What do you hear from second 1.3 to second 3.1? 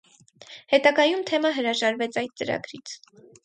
թեմը հրաժարվեց այդ ծրագրից։